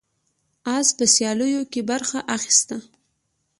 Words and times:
اس 0.75 0.87
په 0.97 1.05
سیالیو 1.13 1.61
کې 1.71 1.81
برخه 1.89 2.19
اخیسته. 2.35 2.77